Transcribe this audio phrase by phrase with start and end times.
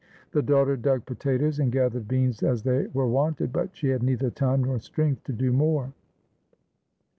[0.31, 4.31] The daughter dug potatoes and gathered beans as they were wanted, but she had neither
[4.31, 5.93] time nor strength to do more.